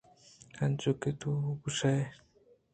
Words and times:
انچوکہ 0.61 1.11
تو 1.19 1.29
گوٛشگائے 1.61 2.03